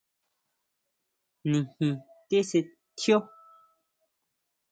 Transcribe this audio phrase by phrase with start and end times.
[1.49, 1.93] Nijin
[2.29, 3.17] tesetjio.